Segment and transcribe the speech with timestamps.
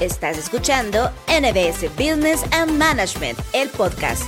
[0.00, 4.22] Estás escuchando NBS Business and Management, el podcast.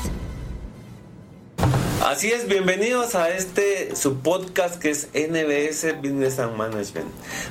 [2.04, 7.06] Así es, bienvenidos a este su podcast que es NBS Business and Management.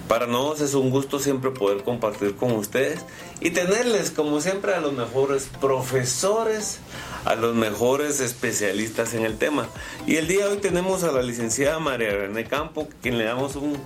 [0.10, 3.06] Para nosotros es un gusto siempre poder compartir con ustedes
[3.40, 6.80] y tenerles como siempre a los mejores profesores,
[7.24, 9.70] a los mejores especialistas en el tema.
[10.06, 13.56] Y el día de hoy tenemos a la licenciada María René Campo, quien le damos
[13.56, 13.78] un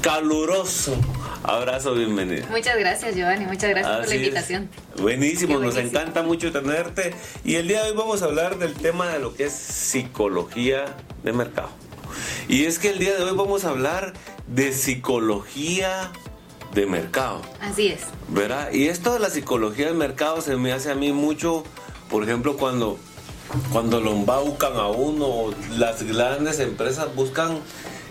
[0.00, 0.96] caluroso
[1.46, 2.46] abrazo, bienvenido.
[2.48, 4.68] Muchas gracias, Giovanni, muchas gracias por la invitación.
[5.00, 7.14] Buenísimo, nos encanta mucho tenerte.
[7.44, 10.84] Y el día de hoy vamos a hablar del tema de lo que es psicología
[11.22, 11.70] de mercado.
[12.48, 14.12] Y es que el día de hoy vamos a hablar
[14.46, 16.10] de psicología
[16.74, 17.42] de mercado.
[17.60, 18.00] Así es.
[18.28, 18.72] ¿Verdad?
[18.72, 21.64] Y esto de la psicología de mercado se me hace a mí mucho,
[22.10, 22.98] por ejemplo, cuando,
[23.72, 27.60] cuando lo embaucan a uno, las grandes empresas buscan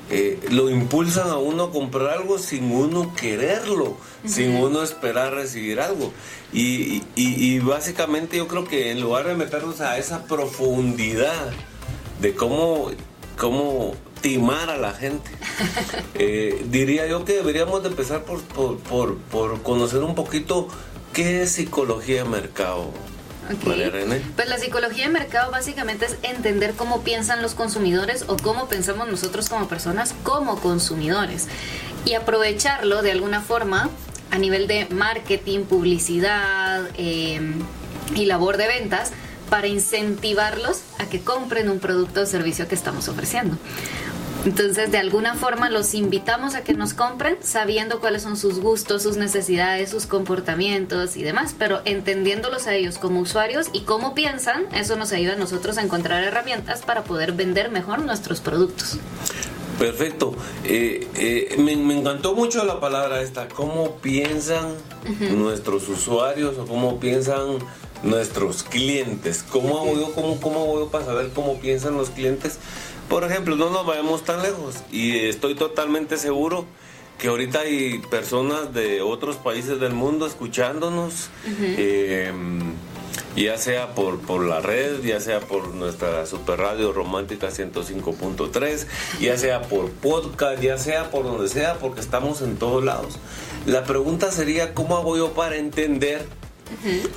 [0.10, 5.80] eh, lo impulsan a uno a comprar algo sin uno quererlo, sin uno esperar recibir
[5.80, 6.14] algo.
[6.54, 11.52] Y, básicamente yo creo que en lugar de meternos a esa profundidad
[12.22, 12.92] de cómo,
[13.38, 15.32] cómo timar a la gente,
[16.14, 20.68] eh, diría yo que deberíamos de empezar por, por, por conocer un poquito
[21.14, 22.92] qué es psicología de mercado.
[24.36, 29.08] Pues la psicología de mercado básicamente es entender cómo piensan los consumidores o cómo pensamos
[29.08, 31.48] nosotros como personas como consumidores
[32.06, 33.90] y aprovecharlo de alguna forma
[34.32, 37.60] a nivel de marketing, publicidad em,
[38.16, 39.12] y labor de ventas
[39.50, 43.58] para incentivarlos a que compren un producto o servicio que estamos ofreciendo.
[44.46, 49.02] Entonces, de alguna forma los invitamos a que nos compren sabiendo cuáles son sus gustos,
[49.02, 54.66] sus necesidades, sus comportamientos y demás, pero entendiéndolos a ellos como usuarios y cómo piensan,
[54.74, 59.00] eso nos ayuda a nosotros a encontrar herramientas para poder vender mejor nuestros productos.
[59.80, 60.36] Perfecto.
[60.64, 64.76] Eh, eh, me, encantó mucho la palabra esta, cómo piensan
[65.32, 67.58] nuestros usuarios o cómo piensan
[68.04, 69.44] nuestros clientes.
[69.50, 72.60] ¿Cómo hago yo, cómo, cómo hago yo para saber cómo piensan los clientes?
[73.10, 76.66] Por ejemplo, no nos vayamos tan lejos y estoy totalmente seguro
[77.18, 81.30] que ahorita hay personas de otros países del mundo escuchándonos,
[81.78, 82.74] em,
[83.36, 88.88] ya sea por, por la red, ya sea por nuestra super radio romántica 105.3,
[89.22, 93.18] ya sea por podcast, ya sea por donde sea, porque estamos en todos lados.
[93.66, 96.26] La pregunta sería, ¿cómo hago yo para entender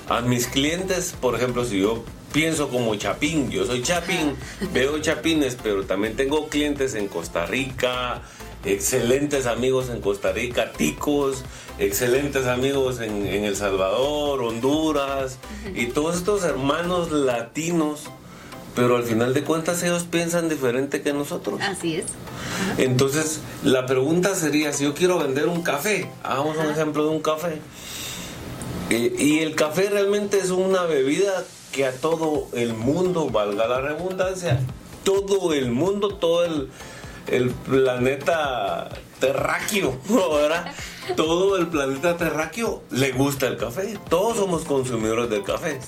[0.08, 1.14] a mis clientes?
[1.20, 4.36] Por ejemplo, si yo pienso como chapín, yo soy chapín,
[4.72, 8.22] veo chapines, pero también tengo clientes en Costa Rica,
[8.64, 11.44] excelentes amigos en Costa Rica, ticos,
[11.78, 15.38] excelentes amigos en, El Salvador, Honduras,
[15.74, 18.04] y todos estos hermanos latinos,
[18.74, 21.60] pero al final de cuentas ellos piensan diferente que nosotros.
[21.62, 22.06] Así es.
[22.76, 27.20] Entonces, la pregunta sería, si yo quiero vender un café, hagamos un ejemplo de un
[27.20, 27.60] café,
[28.90, 33.80] eh, y el café realmente es una bebida que a todo el mundo, valga la
[33.80, 34.60] redundancia,
[35.04, 36.70] todo el mundo, todo el,
[37.66, 38.88] planeta
[39.20, 40.72] terráqueo, ¿verdad?
[41.16, 43.98] Todo el planeta terráqueo le gusta el café.
[44.08, 45.80] Todos somos consumidores del café,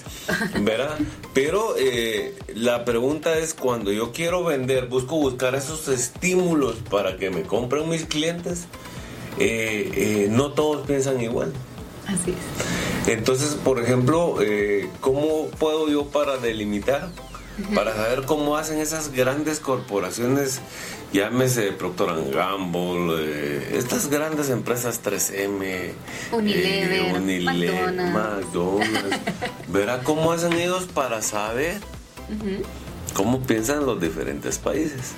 [0.60, 0.98] ¿verdad?
[1.34, 7.30] Pero eh, la pregunta es, cuando yo quiero vender, busco buscar esos estímulos para que
[7.30, 8.66] me compren mis clientes,
[9.38, 11.52] eh, eh, no todos piensan igual.
[12.10, 13.08] Así es.
[13.08, 17.08] Entonces, por ejemplo, eh, ¿cómo puedo yo para delimitar?
[17.74, 20.60] Para saber cómo hacen esas grandes corporaciones,
[21.12, 25.94] llámese Procter Gamble, eh, estas grandes empresas 3M, eh,
[26.32, 28.48] Unilever, McDonald's.
[29.68, 31.80] Verá cómo hacen ellos para saber
[33.12, 35.12] cómo piensan los diferentes países.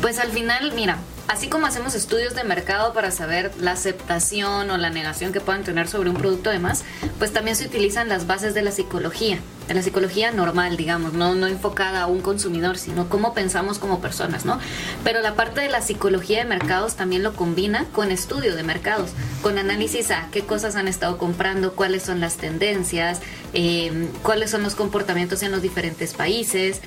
[0.00, 4.76] Pues al final, mira, así como hacemos estudios de mercado para saber la aceptación o
[4.76, 6.84] la negación que puedan tener sobre un producto demás,
[7.18, 9.38] pues también se utilizan las bases de la psicología,
[9.68, 14.00] de la psicología normal, digamos, no, no enfocada a un consumidor, sino cómo pensamos como
[14.00, 14.58] personas, ¿no?
[15.04, 19.10] Pero la parte de la psicología de mercados también lo combina con estudio de mercados,
[19.42, 23.20] con análisis a qué cosas han estado comprando, cuáles son las tendencias,
[23.54, 26.80] eh, cuáles son los comportamientos en los diferentes países.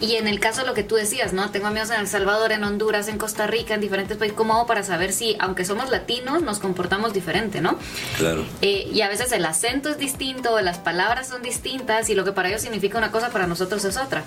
[0.00, 1.50] Y en el caso de lo que tú decías, ¿no?
[1.50, 4.36] Tengo amigos en El Salvador, en Honduras, en Costa Rica, en diferentes países.
[4.36, 7.78] ¿Cómo hago para saber si, aunque somos latinos, nos comportamos diferente, ¿no?
[8.18, 8.44] Claro.
[8.60, 12.32] Eh, y a veces el acento es distinto, las palabras son distintas y lo que
[12.32, 14.24] para ellos significa una cosa, para nosotros es otra.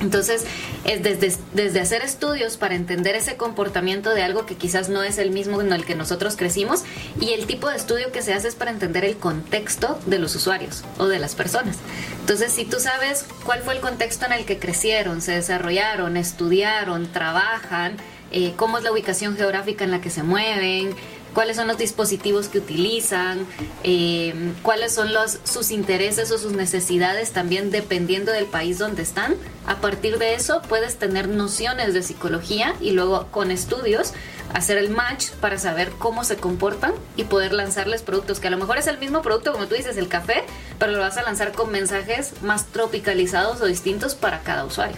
[0.00, 0.44] Entonces,
[0.84, 5.18] es desde, desde, hacer estudios para entender ese comportamiento de algo que quizás no es
[5.18, 6.84] el mismo en el que nosotros crecimos
[7.20, 10.34] y el tipo de estudio que se hace es para entender el contexto de los
[10.34, 11.76] usuarios o de las personas.
[12.20, 17.10] Entonces, si tú sabes cuál fue el contexto en el que crecieron, se desarrollaron, estudiaron,
[17.10, 17.96] trabajan,
[18.32, 20.90] eh, cómo es la ubicación geográfica en la que se mueven,
[21.36, 23.46] cuáles son los dispositivos que utilizan,
[23.84, 29.34] eh, cuáles son los, sus intereses o sus necesidades también dependiendo del país donde están.
[29.66, 34.14] A partir de eso puedes tener nociones de psicología y luego con estudios
[34.54, 38.56] hacer el match para saber cómo se comportan y poder lanzarles productos que a lo
[38.56, 40.42] mejor es el mismo producto como tú dices el café
[40.78, 44.96] pero lo vas a lanzar con mensajes más tropicalizados o distintos para cada usuario.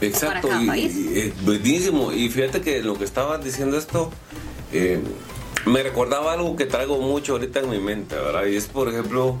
[0.00, 2.10] Exacto y, buenísimo.
[2.10, 4.10] Y fíjate que lo que estabas diciendo esto
[4.72, 5.00] eh,
[5.66, 9.36] me recordaba algo que traigo mucho ahorita en mi mente verdad y es por ejemplo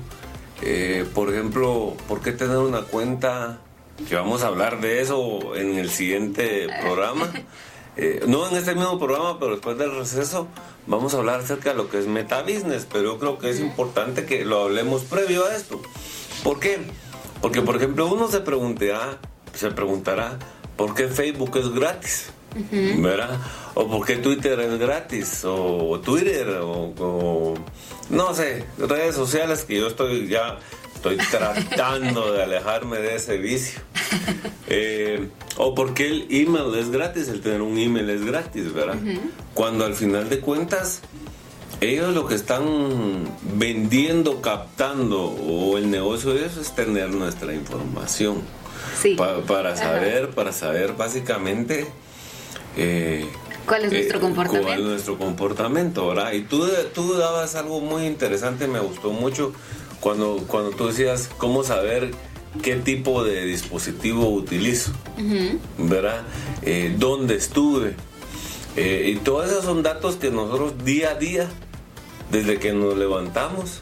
[0.62, 3.60] eh, por ejemplo por qué tener una cuenta
[4.08, 7.32] que vamos a hablar de eso en el siguiente programa
[7.98, 10.48] Eh, no en este mismo programa, pero después del receso,
[10.86, 13.58] vamos a hablar acerca de lo que es meta business, pero yo creo que es
[13.58, 15.80] importante que lo hablemos previo a esto.
[16.44, 16.78] ¿Por qué?
[17.40, 19.18] Porque, por ejemplo, uno se preguntará,
[19.54, 20.38] se preguntará,
[20.76, 22.32] ¿por qué Facebook es gratis?
[22.70, 23.38] ¿Verdad?
[23.74, 27.54] O por qué Twitter es gratis, o Twitter, o,
[28.10, 30.58] no sé, redes sociales que yo estoy ya
[30.94, 33.80] estoy tratando de alejarme de ese vicio.
[34.68, 38.96] Eh, o porque el email es gratis, el tener un email es gratis, ¿verdad?
[39.54, 41.02] Cuando al final de cuentas,
[41.80, 48.42] ellos lo que están vendiendo, captando, o el negocio de eso es tener nuestra información.
[49.00, 49.16] Sí.
[49.46, 51.86] para saber, para saber básicamente...
[52.76, 53.26] Eh,
[53.66, 54.68] ¿Cuál es nuestro eh, comportamiento?
[54.68, 56.32] ¿Cuál es nuestro comportamiento, verdad?
[56.32, 59.52] Y tú, tú dabas algo muy interesante, me gustó mucho,
[60.00, 62.12] cuando, cuando tú decías cómo saber
[62.62, 64.92] qué tipo de dispositivo utilizo,
[65.78, 66.22] ¿verdad?
[66.62, 67.94] Eh, ¿Dónde estuve?
[68.76, 71.48] Eh, y todos esos son datos que nosotros día a día,
[72.30, 73.80] desde que nos levantamos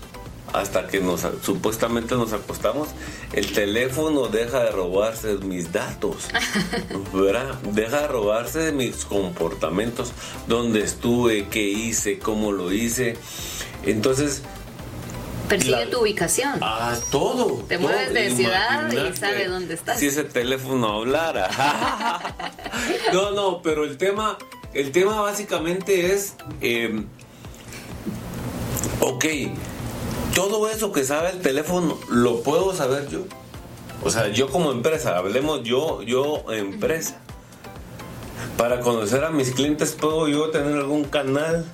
[0.54, 2.88] hasta que nos supuestamente nos acostamos,
[3.32, 6.28] el teléfono deja de robarse mis datos,
[7.12, 7.54] ¿verdad?
[7.72, 10.12] Deja de robarse mis comportamientos,
[10.46, 13.16] dónde estuve, qué hice, cómo lo hice.
[13.84, 14.42] Entonces,
[15.48, 16.54] Persigue tu ubicación.
[16.62, 17.64] Ah, todo.
[17.68, 19.98] Te mueves de ciudad y sabe dónde estás.
[19.98, 21.50] Si ese teléfono hablara.
[23.12, 24.38] no, no, pero el tema,
[24.72, 27.06] el tema básicamente es, em,
[29.00, 29.24] ok,
[30.34, 33.20] todo eso que sabe el teléfono lo puedo saber yo.
[34.02, 37.20] O sea, yo como empresa, hablemos yo, yo empresa.
[38.58, 41.64] Para conocer a mis clientes, ¿puedo yo tener algún canal?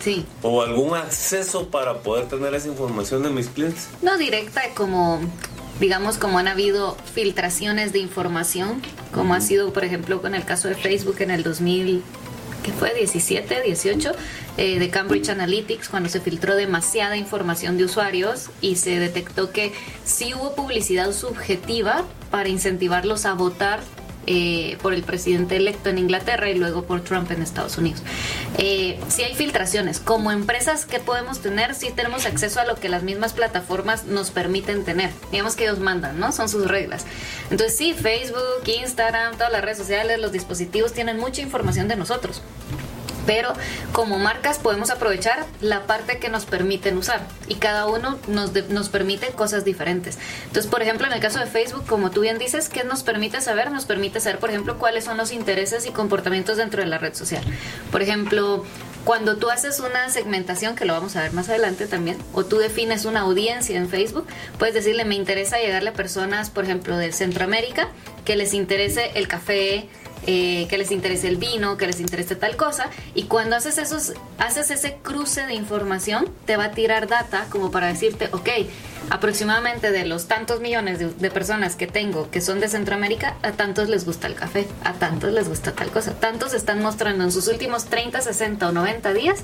[0.00, 0.24] Sí.
[0.42, 3.88] ¿O algún acceso para poder tener esa información de mis clientes?
[4.02, 5.20] No directa, como
[5.80, 8.82] digamos como han habido filtraciones de información,
[9.12, 12.02] como ha sido por ejemplo con el caso de Facebook en el 2000,
[12.68, 14.12] que fue 17, 18,
[14.58, 19.72] eh, de Cambridge Analytics, cuando se filtró demasiada información de usuarios y se detectó que
[20.04, 23.80] sí hubo publicidad subjetiva para incentivarlos a votar
[24.26, 28.02] eh, por el presidente electo en Inglaterra y luego por Trump en Estados Unidos.
[28.58, 32.90] Eh, si hay filtraciones, como empresas que podemos tener, sí tenemos acceso a lo que
[32.90, 35.10] las mismas plataformas nos permiten tener.
[35.32, 36.32] Digamos que ellos mandan, ¿no?
[36.32, 37.06] Son sus reglas.
[37.50, 42.42] Entonces sí, Facebook, Instagram, todas las redes sociales, los dispositivos tienen mucha información de nosotros
[43.28, 43.52] pero
[43.92, 48.88] como marcas podemos aprovechar la parte que nos permiten usar y cada uno nos, nos
[48.88, 50.16] permite cosas diferentes.
[50.46, 53.42] Entonces, por ejemplo, en el caso de Facebook, como tú bien dices, ¿qué nos permite
[53.42, 53.70] saber?
[53.70, 57.12] Nos permite saber, por ejemplo, cuáles son los intereses y comportamientos dentro de la red
[57.12, 57.44] social.
[57.92, 58.64] Por ejemplo,
[59.04, 62.56] cuando tú haces una segmentación, que lo vamos a ver más adelante también, o tú
[62.56, 64.26] defines una audiencia en Facebook,
[64.58, 67.88] puedes decirle, me interesa llegarle a personas, por ejemplo, de Centroamérica,
[68.24, 69.90] que les interese el café,
[70.26, 74.14] eh, que les interese el vino, que les interese tal cosa, y cuando haces esos,
[74.38, 78.48] haces ese cruce de información, te va a tirar data como para decirte, ok,
[79.10, 83.88] aproximadamente de los tantos millones de, personas que tengo que son de Centroamérica, a tantos
[83.88, 87.48] les gusta el café, a tantos les gusta tal cosa, tantos están mostrando en sus
[87.48, 89.40] últimos 30, 60 o 90 días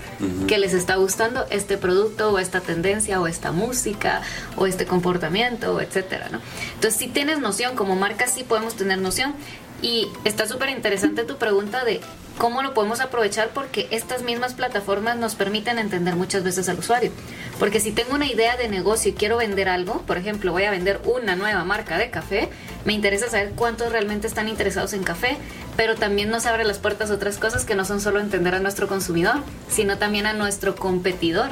[0.49, 4.23] que les está gustando este producto o esta tendencia o esta música
[4.57, 6.41] o este comportamiento, etcétera, ¿no?
[6.75, 9.35] Entonces, si tienes noción, como marca sí podemos tener noción
[9.83, 12.01] y está súper interesante tu pregunta de
[12.39, 17.13] cómo lo podemos aprovechar porque estas mismas plataformas nos permiten entender muchas veces al usuario.
[17.59, 20.71] Porque si tengo una idea de negocio y quiero vender algo, por ejemplo, voy a
[20.71, 22.49] vender una nueva marca de café,
[22.85, 25.37] me interesa saber cuántos realmente están interesados en café,
[25.77, 28.89] pero también nos abre las puertas otras cosas que no son solo entender a nuestro
[28.89, 29.37] consumidor,
[29.69, 31.51] sino también a nuestro competidor.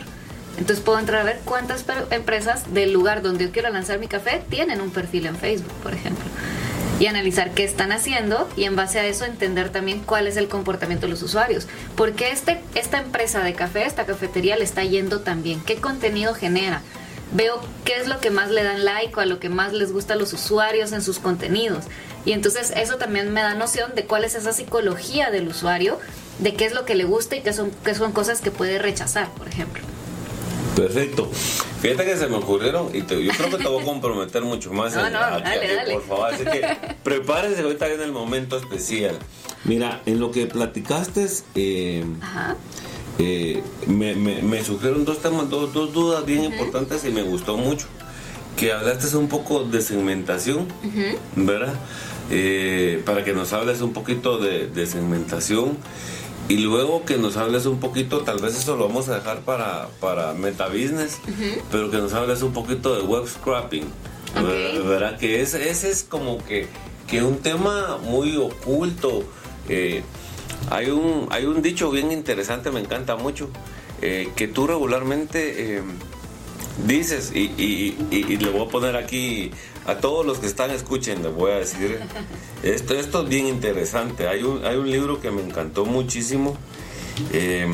[0.59, 4.43] Entonces puedo entrar a ver cuántas empresas del lugar donde yo quiero lanzar mi café
[4.51, 6.27] tienen un perfil en Facebook, por ejemplo
[7.01, 10.49] y analizar qué están haciendo y en base a eso entender también cuál es el
[10.49, 11.67] comportamiento de los usuarios.
[11.97, 15.61] Porque este, esta empresa de café, esta cafetería le está yendo también.
[15.61, 16.83] ¿Qué contenido genera?
[17.35, 19.93] Veo qué es lo que más le dan like o a lo que más les
[19.93, 21.85] gusta a los usuarios en sus contenidos.
[22.25, 25.99] Y entonces eso también me da noción de cuál es esa psicología del usuario
[26.39, 28.79] de qué es lo que le gusta y qué son, qué son cosas que puede
[28.79, 29.83] rechazar, por ejemplo.
[30.77, 31.31] Perfecto.
[31.83, 34.95] Fíjate que se me ocurrieron y yo creo que te voy a comprometer mucho más.
[35.03, 35.95] No, no, dale, dale.
[35.95, 36.65] Por favor, así que
[37.03, 39.19] prepárese, ahorita viene el momento especial.
[39.65, 42.05] Mira, en lo que platicaste, eh,
[43.19, 47.87] eh, me, me, surgieron dos temas, dos, dos dudas bien importantes y me gustó mucho.
[48.57, 50.69] Que hablaste un poco de segmentación,
[51.35, 51.75] ¿verdad?
[52.35, 55.77] Eh, para que nos hables un poquito de, de segmentación
[56.49, 59.89] y luego que nos hables un poquito, tal vez eso lo vamos a dejar para,
[60.01, 61.19] para Meta Business,
[61.71, 63.85] pero que nos hables un poquito de web scrapping.
[64.35, 65.19] ¿Verdad?
[65.19, 66.69] Que ese, ese es como que,
[67.07, 69.25] que un tema muy oculto.
[69.69, 70.03] Eh,
[70.71, 73.51] hay, un, hay un dicho bien interesante, me encanta mucho,
[74.01, 75.83] eh, que tú regularmente
[76.87, 79.51] dices, y, y, y, le voy a poner aquí
[79.87, 82.01] a todos los que están escuchando, voy a decir,
[82.63, 84.29] esto, esto es bien interesante.
[84.29, 86.57] Hay un, hay un libro que me encantó muchísimo
[87.33, 87.67] eh,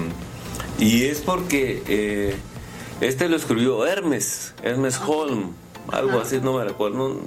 [0.78, 2.36] y es porque eh,
[3.00, 5.52] este lo escribió Hermes, Hermes Holm,
[5.92, 7.20] algo así, no me recuerdo,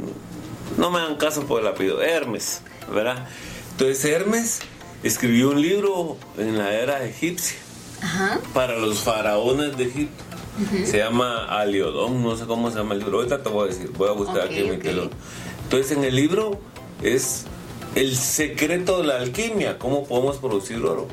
[0.77, 2.61] no, me dan caso por el apellido, Hermes,
[2.93, 3.27] ¿verdad?
[3.71, 4.59] Entonces Hermes
[5.03, 7.57] escribió un libro en la era egipcia
[8.53, 10.23] para los faraones de Egipto.
[10.85, 13.17] Se llama Aliodón, no sé cómo se llama el libro.
[13.17, 15.11] Ahorita te voy a decir, voy a buscar aquí en mi teléfono.
[15.63, 16.59] Entonces, en el libro
[17.01, 17.45] es
[17.95, 21.07] el secreto de la alquimia, cómo podemos producir oro.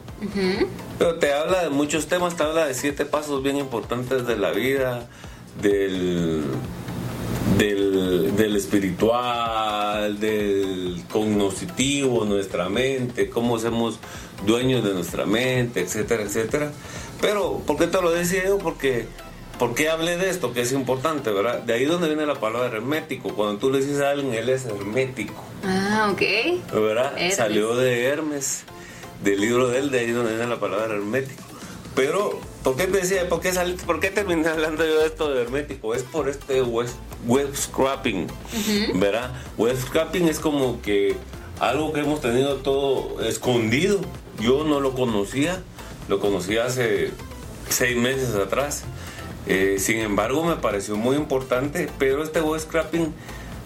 [0.99, 4.50] Pero te habla de muchos temas, te habla de siete pasos bien importantes de la
[4.50, 5.09] vida,
[5.62, 6.42] del,
[7.59, 13.99] del, del espiritual, del cognoscitivo, nuestra mente, cómo somos
[14.47, 16.73] dueños de nuestra mente, etcétera, etcétera.
[17.21, 18.59] Pero, ¿por qué te lo decía yo?
[18.59, 19.07] Porque
[19.58, 20.52] ¿Por qué hablé de esto?
[20.52, 21.62] Que es importante, ¿verdad?
[21.62, 23.34] De ahí donde viene la palabra hermético.
[23.34, 25.42] Cuando tú le dices a alguien, él es hermético.
[25.64, 26.72] Ah, ok.
[26.72, 27.16] ¿Verdad?
[27.34, 28.62] Salió de Hermes,
[29.24, 31.42] del libro de él, de ahí donde viene la palabra hermético.
[31.96, 33.52] Pero, ¿por qué te decía, por qué,
[33.84, 35.96] por qué terminé hablando yo de esto de hermético?
[35.96, 36.88] Es por este web,
[37.26, 38.28] web scrapping,
[38.94, 39.32] ¿verdad?
[39.56, 41.16] Web scrapping es como que
[41.58, 44.00] algo que hemos tenido todo escondido.
[44.38, 45.60] Yo no lo conocía,
[46.08, 47.10] lo conocí hace
[47.68, 48.84] seis meses atrás.
[49.48, 53.14] Eh, sin embargo, me pareció muy importante, pero este web scrapping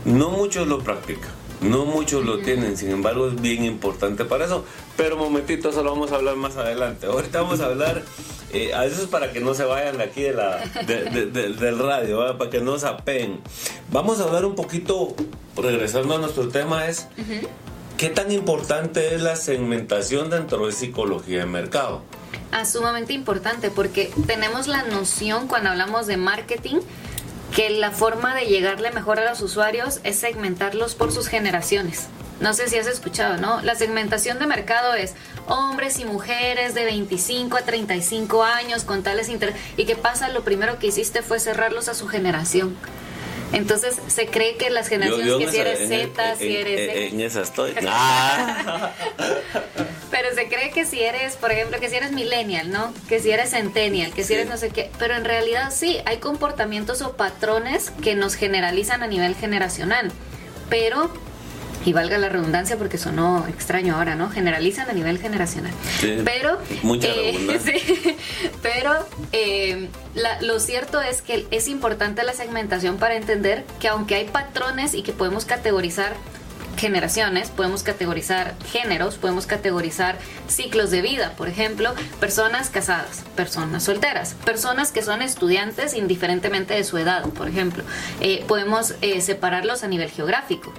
[0.04, 1.30] no muchos lo practican.
[1.60, 4.64] No muchos lo tienen, sin embargo es bien importante para eso.
[4.96, 7.06] Pero momentito, eso lo vamos a hablar más adelante.
[7.06, 8.02] Ahorita vamos a hablar,
[8.52, 12.36] eh, a eso es para que no se vayan de aquí de la, del radio,
[12.36, 13.40] para que no se apeen.
[13.90, 15.14] Vamos a hablar un poquito,
[15.56, 17.06] regresando a nuestro tema, es
[17.96, 22.02] qué tan importante es la segmentación dentro de psicología de mercado.
[22.50, 26.80] Ah, sumamente importante porque tenemos la noción cuando hablamos de marketing
[27.54, 32.08] que la forma de llegarle mejor a los usuarios es segmentarlos por sus generaciones.
[32.40, 33.62] No sé si has escuchado, ¿no?
[33.62, 35.14] La segmentación de mercado es
[35.46, 39.60] hombres y mujeres de 25 a 35 años con tales intereses.
[39.76, 40.28] ¿Y qué pasa?
[40.28, 42.76] Lo primero que hiciste fue cerrarlos a su generación.
[43.52, 47.12] Entonces se cree que las generaciones que si eres Z, si eres...
[47.12, 47.72] En, esa estoy.
[50.10, 52.92] pero se cree que si eres, por ejemplo, que si eres millennial, ¿no?
[53.08, 54.90] Que si eres centennial, que si eres no sé qué.
[54.98, 60.12] Pero en realidad sí, hay comportamientos o patrones que nos generalizan a nivel generacional.
[60.68, 61.12] Pero
[61.84, 64.30] y valga la redundancia porque sonó extraño ahora, ¿no?
[64.30, 65.72] Generalizan a nivel generacional.
[66.24, 68.16] pero, mucha eh,
[68.62, 68.94] pero
[69.32, 69.88] eh,
[70.40, 75.02] lo cierto es que es importante la segmentación para entender que aunque hay patrones y
[75.02, 76.14] que podemos categorizar
[76.76, 84.34] generaciones, podemos categorizar géneros, podemos categorizar ciclos de vida, por ejemplo, personas casadas, personas solteras,
[84.44, 87.84] personas que son estudiantes indiferentemente de su edad, por ejemplo.
[88.20, 90.72] Eh, podemos separarlos a nivel geográfico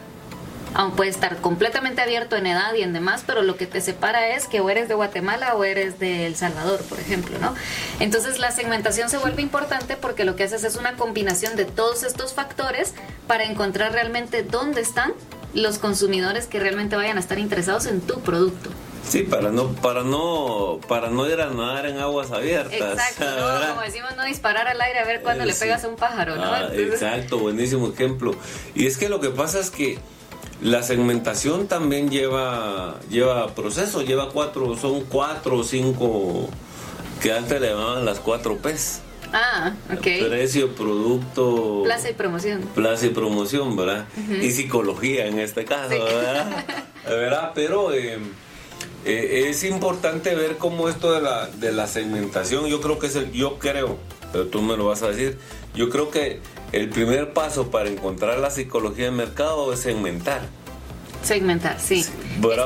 [0.73, 4.35] aún puede estar completamente abierto en edad y en demás, pero lo que te separa
[4.35, 7.53] es que o eres de Guatemala o eres de El Salvador, por ejemplo, ¿no?
[7.99, 12.03] Entonces la segmentación se vuelve importante porque lo que haces es una combinación de todos
[12.03, 12.93] estos factores
[13.27, 15.13] para encontrar realmente dónde están
[15.53, 18.69] los consumidores que realmente vayan a estar interesados en tu producto.
[19.07, 22.73] Sí, para no, para no, para no ir a nadar en aguas abiertas.
[22.73, 23.25] Exacto,
[23.69, 26.43] como decimos, no disparar al aire a ver cuándo le pegas a un pájaro, ¿no?
[26.45, 28.33] Ah, exacto, buenísimo ejemplo.
[28.73, 29.99] Y es que lo que pasa es que
[30.63, 36.49] la segmentación también lleva, lleva proceso, lleva cuatro, son cuatro o cinco
[37.21, 39.01] que antes le llamaban las cuatro P's.
[39.33, 40.07] Ah, ok.
[40.29, 41.81] Precio, producto.
[41.83, 42.61] Plaza y promoción.
[42.75, 44.07] Plaza y promoción, ¿verdad?
[44.41, 46.65] Y psicología en este caso, ¿verdad?
[47.05, 47.51] ¿verdad?
[47.53, 48.19] Pero eh,
[49.05, 53.15] eh, es importante ver cómo esto de la, de la segmentación, yo creo que es
[53.17, 53.97] el, yo creo,
[54.31, 55.37] pero tú me lo vas a decir,
[55.75, 56.39] yo creo que
[56.73, 60.41] el primer paso para encontrar la psicología de mercado es segmentar.
[61.23, 62.01] Segmentar, sí.
[62.01, 62.11] es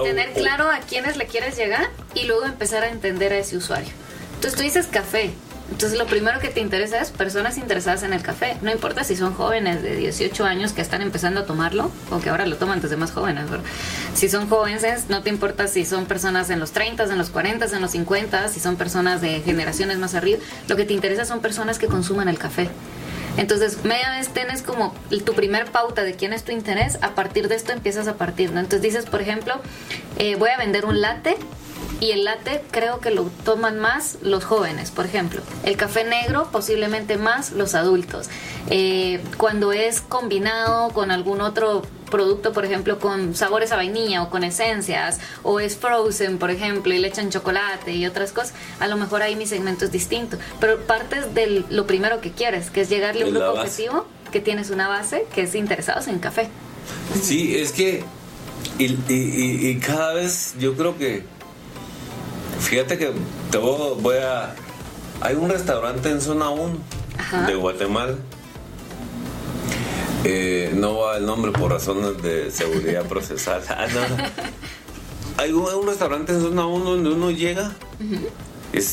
[0.03, 3.89] tener claro a quiénes le quieres llegar y luego empezar a entender a ese usuario.
[4.35, 5.31] Entonces tú dices café,
[5.69, 8.55] entonces lo primero que te interesa es personas interesadas en el café.
[8.61, 12.29] No importa si son jóvenes de 18 años que están empezando a tomarlo o que
[12.29, 13.43] ahora lo toman desde más jóvenes.
[14.15, 17.65] Si son jóvenes, no te importa si son personas en los 30, en los 40,
[17.65, 20.39] en los 50, si son personas de generaciones más arriba.
[20.69, 22.69] Lo que te interesa son personas que consuman el café.
[23.37, 24.93] Entonces, media vez tienes como
[25.25, 28.51] tu primer pauta de quién es tu interés, a partir de esto empiezas a partir,
[28.51, 28.59] ¿no?
[28.59, 29.53] Entonces dices, por ejemplo,
[30.17, 31.37] eh, voy a vender un latte
[31.99, 35.41] y el latte creo que lo toman más los jóvenes, por ejemplo.
[35.63, 38.29] El café negro posiblemente más los adultos.
[38.69, 44.29] Eh, cuando es combinado con algún otro producto, por ejemplo, con sabores a vainilla o
[44.29, 48.87] con esencias, o es frozen, por ejemplo, y le echan chocolate y otras cosas, a
[48.87, 50.37] lo mejor ahí mi segmento es distinto.
[50.59, 54.41] Pero partes de lo primero que quieres, que es llegarle a un grupo objetivo, que
[54.41, 56.49] tienes una base, que es interesados en café.
[57.21, 58.03] Sí, es que,
[58.77, 61.37] y cada vez yo creo que
[62.59, 63.11] Fíjate que
[63.51, 64.55] te voy a...
[65.21, 66.77] Hay un restaurante en zona 1
[67.47, 68.15] de Guatemala.
[70.23, 73.61] Eh, no va el nombre por razones de seguridad procesal.
[73.69, 73.87] Ah,
[75.37, 77.75] Hay un, restaurante en zona 1 donde uno llega,
[78.73, 78.85] es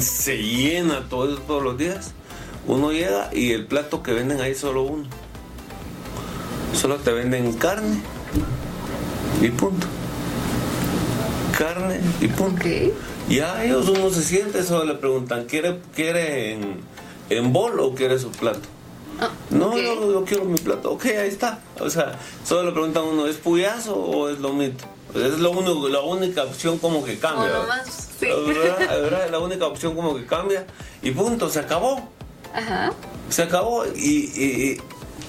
[0.00, 2.12] se llena todo, todos los días.
[2.66, 5.04] Uno llega y el plato que venden ahí es solo uno.
[6.72, 8.00] Solo te venden carne
[9.42, 9.86] y punto
[11.56, 12.64] carne y punto.
[13.28, 16.80] Ya ellos uno se siente, solo le preguntan, ¿quiere, quiere en,
[17.30, 18.60] en bol o quiere su plato?
[19.20, 20.92] Ah, no, yo, quiero mi plato.
[20.92, 21.60] Ok, ahí está.
[21.80, 24.84] O sea, solo le preguntan a uno, ¿es puyazo o es lomito?
[25.14, 27.50] Es lo único, la única opción como que cambia.
[28.20, 29.30] ¿verdad?
[29.30, 30.66] La única opción como que cambia.
[31.02, 32.10] Y punto, se acabó.
[32.52, 32.92] Ajá.
[33.30, 33.86] Se acabó.
[33.86, 34.80] Y, y,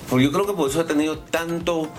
[0.10, 1.89] pues yo creo que por eso ha tenido tanto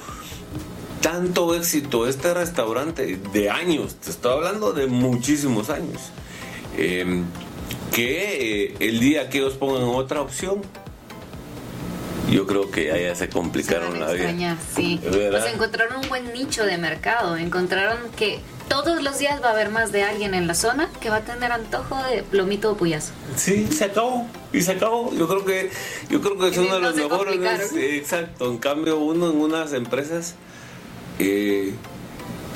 [1.01, 6.11] tanto éxito este restaurante de años, te estoy hablando de muchísimos años,
[6.77, 7.25] em,
[7.93, 10.63] que eh, el día que ellos pongan otra opción,
[12.31, 14.57] yo creo que ya, se complicaron la vida.
[14.75, 15.01] Sí.
[15.03, 19.71] Pues encontraron un buen nicho de mercado, encontraron que todos los días va a haber
[19.71, 23.13] más de alguien en la zona que va a tener antojo de plomito o puyazo.
[23.37, 24.27] Sí, se acabó.
[24.53, 25.13] Y se acabó.
[25.15, 25.71] Yo creo que,
[26.11, 27.73] yo creo que es uno de los mejores.
[27.75, 28.51] Exacto.
[28.51, 30.35] En cambio, uno en unas empresas
[31.19, 31.73] eh,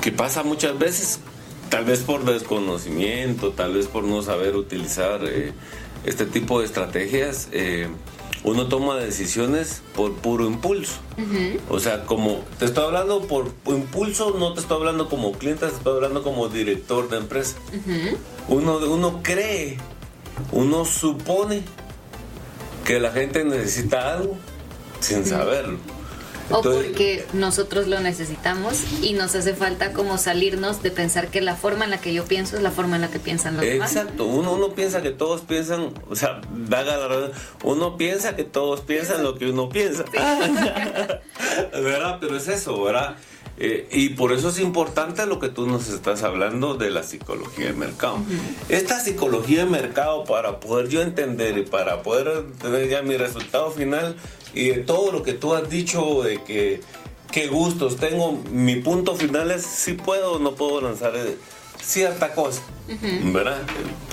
[0.01, 1.21] que pasa muchas veces,
[1.69, 5.53] tal vez por desconocimiento, tal vez por no saber utilizar eh,
[6.05, 7.89] este tipo de estrategias, eh,
[8.45, 10.95] uno toma decisiones por puro impulso.
[11.69, 15.73] O sea, como te estoy hablando por impulso, no te estoy hablando como cliente, te
[15.73, 17.57] estoy hablando como director de empresa.
[18.49, 19.79] uno, uno cree,
[20.51, 21.63] uno supone
[22.85, 24.37] que la gente necesita algo
[25.01, 25.79] sin saberlo
[26.51, 31.57] o porque nosotros lo necesitamos y nos hace falta como salirnos de pensar que la
[31.57, 33.95] forma en la que yo pienso es la forma en la que piensan los demás.
[33.95, 37.31] Exacto, uno, uno piensa que todos piensan, o sea, da la
[37.65, 40.05] uno piensa que todos piensan lo que uno piensa.
[41.73, 42.19] ¿Verdad?
[42.21, 43.17] Pero es eso, ¿verdad?
[43.65, 47.67] Eh, y por eso es importante lo que tú nos estás hablando de la psicología
[47.67, 48.19] de mercado.
[48.69, 53.71] Esta psicología de mercado, para poder yo entender y para poder tener ya mi resultado
[53.71, 54.17] final,
[54.53, 56.81] y de todo lo que tú has dicho de que
[57.31, 61.37] qué gustos tengo, mi punto final es si puedo o no puedo lanzar eh,
[61.81, 62.63] cierta cosa,
[63.33, 63.63] ¿verdad?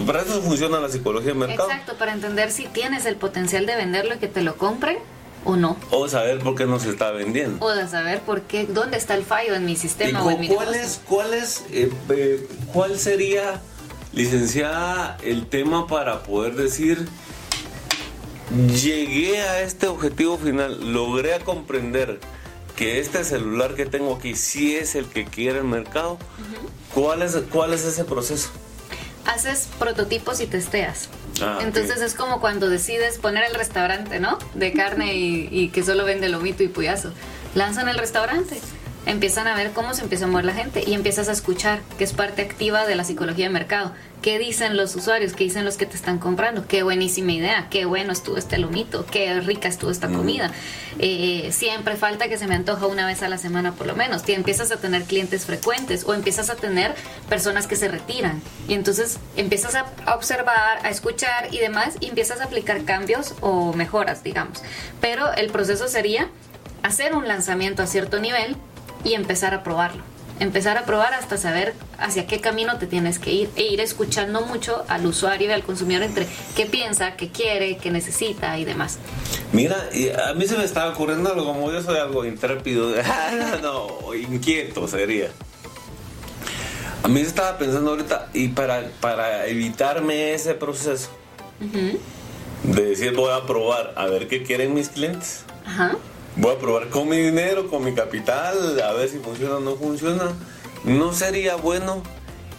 [0.06, 1.72] Para eso funciona la psicología de mercado.
[1.72, 5.00] Exacto, para entender si tienes el potencial de venderlo y que te lo compren
[5.46, 5.78] o no.
[5.92, 7.64] O saber por qué no se está vendiendo.
[7.66, 10.48] O de saber por qué, dónde está el fallo en mi sistema o en mi
[10.48, 13.62] ¿cuál es, cuál es, eh, eh, cuál sería,
[14.14, 17.08] licenciada, el tema para poder decir
[18.82, 22.20] llegué a este objetivo final, logré comprender
[22.76, 26.18] que este celular que tengo aquí sí es el que quiere el mercado,
[26.94, 28.50] ¿cuál, es, ¿cuál es ese proceso?
[29.26, 31.10] Haces prototipos y testeas.
[31.42, 34.38] Ah, Entonces es como cuando decides poner el restaurante, ¿no?
[34.56, 37.14] De carne y, y que solo vende lomito y puyazo.
[37.56, 38.60] Lanzan el restaurante
[39.06, 42.04] empiezan a ver cómo se empieza a mover la gente y empiezas a escuchar, que
[42.04, 43.94] es parte activa de la psicología de mercado.
[44.22, 45.32] ¿Qué dicen los usuarios?
[45.32, 46.68] ¿Qué dicen los que te están comprando?
[46.68, 50.52] Qué buenísima idea, qué bueno estuvo este lomito, qué rica estuvo esta comida.
[51.00, 54.24] Eh, siempre falta que se me antoja una vez a la semana por lo menos.
[54.24, 56.94] Te empiezas a tener clientes frecuentes o empiezas a tener
[57.30, 58.42] personas que se retiran.
[58.68, 63.72] Y entonces empiezas a observar, a escuchar y demás y empiezas a aplicar cambios o
[63.72, 64.62] mejoras, digamos.
[65.00, 66.28] Pero el proceso sería
[66.84, 68.58] hacer un lanzamiento a cierto nivel
[69.04, 70.04] y empezar a probarlo.
[70.40, 74.40] empezar a probar hasta saber hacia qué camino te tienes que ir e ir escuchando
[74.42, 79.00] mucho al usuario y al consumidor entre qué piensa, qué quiere, qué necesita y demás.
[79.52, 79.90] Mira,
[80.30, 82.90] a mí se me estaba ocurriendo algo, como yo soy algo intrépido,
[83.62, 85.30] no, inquieto sería.
[87.04, 91.10] A mí se estaba pensando ahorita, y para, para evitarme ese proceso
[92.64, 95.44] de decir voy a probar a ver qué quieren mis clientes.
[95.66, 95.98] Ajá
[96.40, 99.76] voy a probar con mi dinero, con mi capital, a ver si funciona o no
[99.76, 100.32] funciona.
[100.86, 102.02] ¿No sería bueno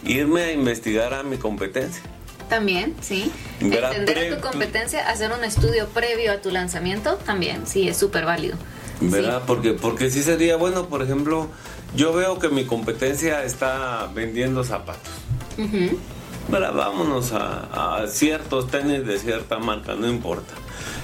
[0.03, 2.03] irme a investigar a mi competencia?
[2.47, 3.31] También, sí.
[3.59, 8.25] Entender a tu competencia, hacer un estudio previo a tu lanzamiento, también, sí, es súper
[8.25, 8.57] válido.
[8.99, 9.41] ¿Verdad?
[9.47, 11.47] Porque, porque sí sería bueno, por ejemplo,
[11.95, 15.11] yo veo que mi competencia está vendiendo zapatos.
[16.49, 20.53] Vámonos a, a, ciertos tenis de cierta marca, no importa.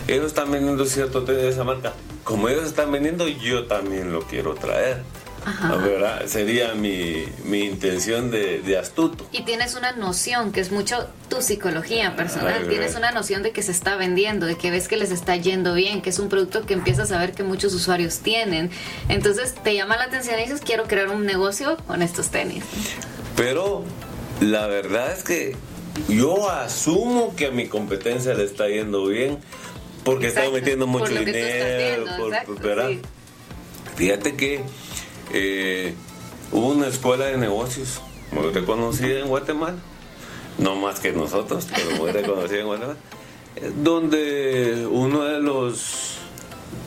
[0.07, 1.93] Ellos están vendiendo ciertos tenis de esa marca
[2.27, 5.01] como ellos están vendiendo, yo también lo quiero traer.
[5.81, 6.25] ¿verdad?
[6.25, 9.25] Sería mi, intención de, astuto.
[9.31, 13.63] Y tienes una noción, que es mucho tu psicología personal, tienes una noción de que
[13.63, 16.65] se está vendiendo, de que ves que les está yendo bien, que es un producto
[16.65, 18.71] que empiezas a ver que muchos usuarios tienen.
[19.07, 22.65] Entonces te llama la atención y dices, quiero crear un negocio con estos tenis.
[23.37, 23.85] Pero
[24.41, 25.55] la verdad es que
[26.09, 29.39] yo asumo que a mi competencia le está yendo bien
[30.07, 32.05] porque estaba metiendo mucho dinero.
[33.95, 34.61] Fíjate que
[35.33, 35.93] eh,
[36.51, 39.77] hubo una escuela de negocios muy reconocida en Guatemala,
[40.59, 42.97] no más que nosotros, pero muy reconocida en Guatemala,
[43.83, 46.19] donde uno de los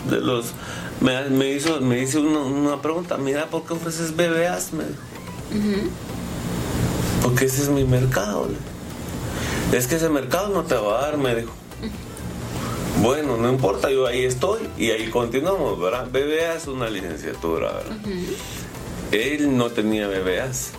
[0.09, 0.52] de los
[1.00, 4.72] me, hizo me hizo una, pregunta, mira, ¿por qué ofreces BBAs?
[4.72, 5.90] Me dijo.
[7.22, 8.48] Porque ese es mi mercado.
[9.72, 11.59] Es que ese mercado no te va a dar, me dijo.
[13.00, 16.08] Bueno, no importa, yo ahí estoy y ahí continuamos, ¿verdad?
[16.10, 17.96] BBA es una licenciatura, ¿verdad?
[19.10, 20.72] Él no tenía BBAs.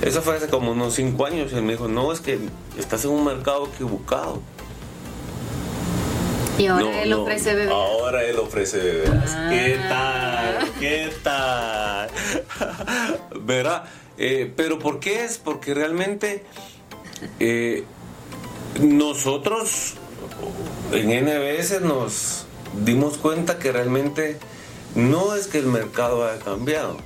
[0.00, 1.52] Eso fue hace como unos cinco años.
[1.52, 2.38] Él me dijo, no, es que
[2.78, 4.42] estás en un mercado equivocado.
[6.56, 7.68] Y ahora él ofrece BBAs.
[7.68, 9.30] Ahora él ofrece BBAs.
[9.34, 9.50] Ah.
[9.50, 10.72] ¿Qué tal?
[10.78, 12.10] ¿Qué tal?
[13.44, 13.84] ¿Verdad?
[14.18, 15.38] Eh, pero ¿por qué es?
[15.38, 16.44] Porque realmente
[17.40, 17.82] eh,
[18.80, 19.94] nosotros
[20.94, 22.46] en NBS nos
[22.84, 24.38] dimos cuenta que realmente
[24.94, 26.96] no es que el mercado haya cambiado,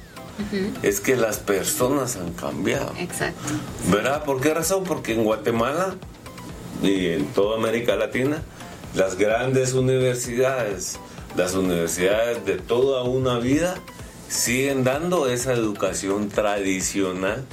[0.83, 2.93] es que las personas han cambiado.
[2.99, 3.49] Exacto.
[3.91, 4.25] ¿Verdad?
[4.25, 4.85] ¿Por qué razón?
[4.85, 5.95] Porque en Guatemala
[6.83, 8.43] y en toda América Latina,
[8.95, 10.99] las grandes universidades,
[11.37, 13.77] las universidades de toda una vida,
[14.29, 17.45] siguen dando esa educación tradicional.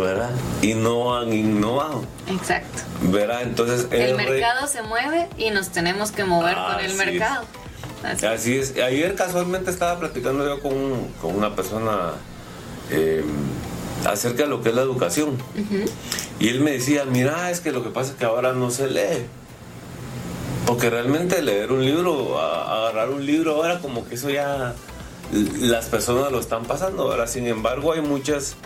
[0.00, 0.30] ¿Verdad?
[0.62, 2.04] Y no han innovado.
[2.28, 2.82] Exacto.
[3.02, 3.42] ¿Verdad?
[3.42, 7.44] Entonces el, mercado se mueve y nos tenemos que mover con el mercado.
[8.02, 8.76] Así, es.
[8.78, 12.12] Ayer casualmente estaba platicando yo con, con una persona
[12.90, 13.24] em,
[14.04, 15.36] acerca de lo que es la educación.
[16.40, 18.88] Y él me decía, mira, es que lo que pasa es que ahora no se
[18.88, 19.26] lee.
[20.66, 24.74] Porque realmente leer un libro, agarrar un libro ahora como que eso ya
[25.60, 27.04] las personas lo están pasando.
[27.04, 28.56] Ahora, sin embargo, hay muchas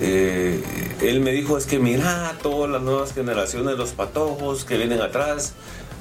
[0.00, 0.62] eh,
[1.00, 5.54] él me dijo, es que mira, todas las nuevas generaciones, los patojos que vienen atrás,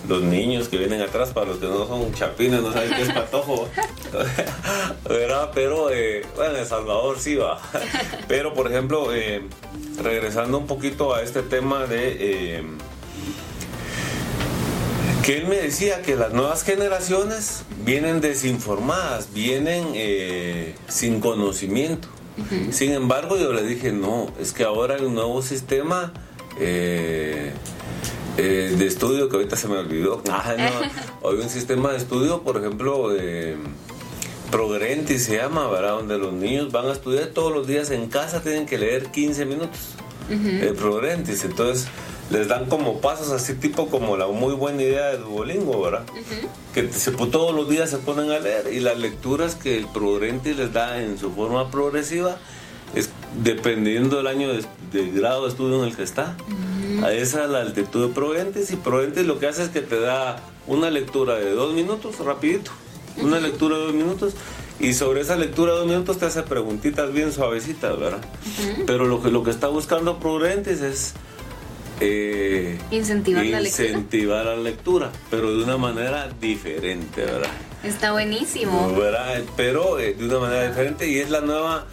[0.07, 3.11] los niños que vienen atrás, para los que no son chapines, no saben qué es
[3.11, 3.67] patojo,
[5.53, 7.61] Pero, eh, bueno, en El Salvador sí va.
[8.27, 9.43] Pero, por ejemplo, eh,
[10.01, 12.63] regresando un poquito a este tema de...
[15.23, 19.93] que él me decía que las nuevas generaciones vienen desinformadas, vienen
[20.87, 22.07] sin conocimiento.
[22.71, 26.13] Sin embargo, yo le dije, no, es que ahora hay un nuevo sistema
[26.59, 27.51] eh,
[28.37, 30.21] eh, de estudio que ahorita se me olvidó.
[30.29, 30.55] Ah,
[31.23, 33.57] hay un sistema de estudio, por ejemplo, de
[34.51, 35.91] Progrenti se llama, ¿verdad?
[35.97, 39.45] Donde los niños van a estudiar todos los días en casa, tienen que leer 15
[39.45, 39.79] minutos.
[40.29, 41.43] de Progrentis.
[41.43, 41.87] Entonces,
[42.31, 46.05] les dan como pasos así tipo como la muy buena idea de Duolingo, ¿verdad?
[46.73, 50.55] Que se, todos los días se ponen a leer y las lecturas que el Prudente
[50.55, 52.37] les da en su forma progresiva
[52.95, 53.09] es
[53.43, 56.37] dependiendo del año de, grado de estudio en el que está.
[57.03, 59.99] A esa es la altitud de Prudentes y Prudentes lo que hace es que te
[59.99, 62.71] da una lectura de dos minutos, rapidito,
[63.17, 64.33] una lectura de dos minutos
[64.79, 68.21] y sobre esa lectura de dos minutos te hace preguntitas bien suavecitas, ¿verdad?
[68.85, 71.13] Pero lo que, lo que está buscando Prudentes es
[72.01, 77.51] eh, incentivar, la incentivar la lectura, pero de una manera diferente, ¿verdad?
[77.83, 78.93] Está buenísimo.
[79.55, 81.87] Pero eh, de una manera diferente y es la nueva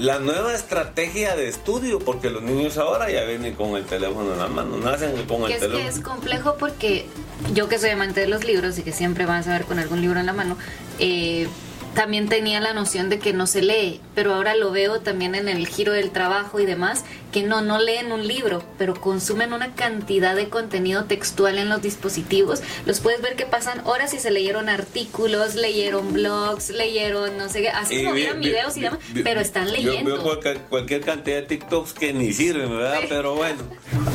[0.00, 4.38] la nueva estrategia de estudio, porque los niños ahora ya vienen con el teléfono en
[4.38, 5.78] la mano, nacen con el teléfono.
[5.78, 7.06] Es que es complejo porque
[7.52, 10.00] yo que soy amante de los libros y que siempre van a ver con algún
[10.00, 10.56] libro en la mano,
[10.98, 11.48] eh,
[11.94, 15.48] también tenía la noción de que no se lee, pero ahora lo veo también en
[15.48, 19.74] el giro del trabajo y demás, que no, no leen un libro, pero consumen una
[19.74, 22.62] cantidad de contenido textual en los dispositivos.
[22.86, 27.62] Los puedes ver que pasan horas y se leyeron artículos, leyeron blogs, leyeron, no sé
[27.62, 30.16] qué, así como videos y demás, pero están leyendo.
[30.16, 33.00] Yo veo cualquier, cantidad de TikToks que ni sirven, ¿verdad?
[33.08, 33.58] Pero bueno.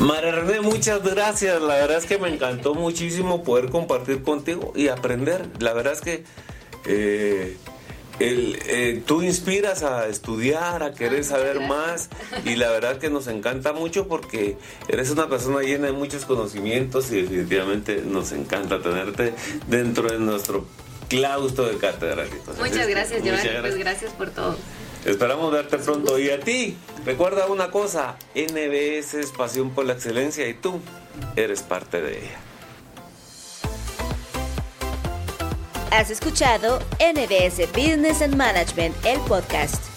[0.00, 1.60] María René, muchas gracias.
[1.60, 5.46] La verdad es que me encantó muchísimo poder compartir contigo y aprender.
[5.58, 6.24] La verdad es que
[6.86, 7.56] eh,
[8.18, 12.08] el, eh, tú inspiras a estudiar, a querer ah, saber más
[12.44, 14.56] y la verdad que nos encanta mucho porque
[14.88, 19.34] eres una persona llena de muchos conocimientos y definitivamente nos encanta tenerte
[19.68, 20.66] dentro de nuestro
[21.08, 22.58] claustro de catedráticos.
[22.58, 24.56] Muchas gracias, Giovanni, pues gracias por todo.
[25.04, 30.48] Esperamos verte pronto y a ti, recuerda una cosa, NBS es pasión por la excelencia
[30.48, 30.80] y tú
[31.36, 32.45] eres parte de ella.
[35.90, 39.95] Has escuchado NBS Business and Management, el podcast.